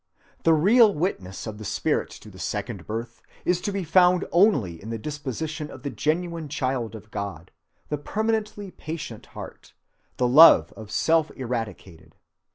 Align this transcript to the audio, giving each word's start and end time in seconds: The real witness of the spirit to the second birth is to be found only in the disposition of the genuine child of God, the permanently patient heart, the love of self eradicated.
The 0.45 0.55
real 0.55 0.91
witness 0.95 1.45
of 1.45 1.59
the 1.59 1.63
spirit 1.63 2.09
to 2.09 2.31
the 2.31 2.39
second 2.39 2.87
birth 2.87 3.21
is 3.45 3.61
to 3.61 3.71
be 3.71 3.83
found 3.83 4.25
only 4.31 4.81
in 4.81 4.89
the 4.89 4.97
disposition 4.97 5.69
of 5.69 5.83
the 5.83 5.91
genuine 5.91 6.49
child 6.49 6.95
of 6.95 7.11
God, 7.11 7.51
the 7.89 7.99
permanently 7.99 8.71
patient 8.71 9.27
heart, 9.37 9.75
the 10.17 10.27
love 10.27 10.73
of 10.73 10.89
self 10.89 11.29
eradicated. 11.35 12.15